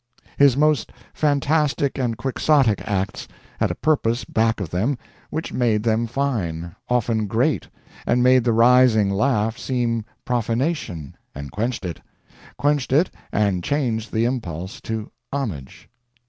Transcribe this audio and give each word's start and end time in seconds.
His 0.35 0.57
most 0.57 0.91
fantastic 1.13 1.99
and 1.99 2.17
quixotic 2.17 2.81
acts 2.87 3.27
had 3.59 3.69
a 3.69 3.75
purpose 3.75 4.25
back 4.25 4.59
of 4.59 4.71
them 4.71 4.97
which 5.29 5.53
made 5.53 5.83
them 5.83 6.07
fine, 6.07 6.75
often 6.89 7.27
great, 7.27 7.67
and 8.07 8.23
made 8.23 8.43
the 8.43 8.51
rising 8.51 9.11
laugh 9.11 9.59
seem 9.59 10.03
profanation 10.25 11.13
and 11.35 11.51
quenched 11.51 11.85
it; 11.85 12.01
quenched 12.57 12.91
it, 12.91 13.11
and 13.31 13.63
changed 13.63 14.11
the 14.11 14.25
impulse 14.25 14.81
to 14.81 15.11
homage. 15.31 15.87